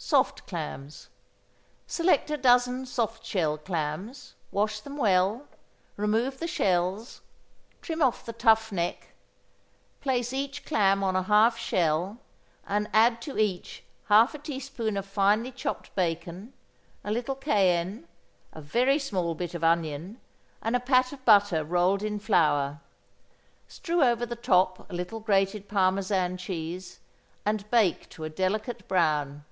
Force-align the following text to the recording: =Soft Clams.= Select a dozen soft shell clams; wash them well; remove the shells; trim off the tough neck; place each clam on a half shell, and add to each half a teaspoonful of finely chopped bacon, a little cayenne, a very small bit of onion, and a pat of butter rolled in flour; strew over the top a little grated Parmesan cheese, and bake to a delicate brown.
=Soft 0.00 0.46
Clams.= 0.46 1.08
Select 1.88 2.30
a 2.30 2.36
dozen 2.36 2.86
soft 2.86 3.24
shell 3.26 3.58
clams; 3.58 4.36
wash 4.52 4.78
them 4.78 4.96
well; 4.96 5.48
remove 5.96 6.38
the 6.38 6.46
shells; 6.46 7.20
trim 7.82 8.00
off 8.00 8.24
the 8.24 8.32
tough 8.32 8.70
neck; 8.70 9.08
place 10.00 10.32
each 10.32 10.64
clam 10.64 11.02
on 11.02 11.16
a 11.16 11.24
half 11.24 11.58
shell, 11.58 12.18
and 12.66 12.88
add 12.92 13.20
to 13.22 13.36
each 13.38 13.82
half 14.06 14.34
a 14.34 14.38
teaspoonful 14.38 14.96
of 14.98 15.04
finely 15.04 15.50
chopped 15.50 15.92
bacon, 15.96 16.52
a 17.02 17.10
little 17.10 17.34
cayenne, 17.34 18.06
a 18.52 18.62
very 18.62 19.00
small 19.00 19.34
bit 19.34 19.52
of 19.52 19.64
onion, 19.64 20.20
and 20.62 20.76
a 20.76 20.80
pat 20.80 21.12
of 21.12 21.22
butter 21.24 21.64
rolled 21.64 22.04
in 22.04 22.20
flour; 22.20 22.80
strew 23.66 24.00
over 24.02 24.24
the 24.24 24.36
top 24.36 24.88
a 24.88 24.94
little 24.94 25.18
grated 25.20 25.68
Parmesan 25.68 26.36
cheese, 26.36 27.00
and 27.44 27.68
bake 27.72 28.08
to 28.08 28.22
a 28.22 28.30
delicate 28.30 28.86
brown. 28.86 29.44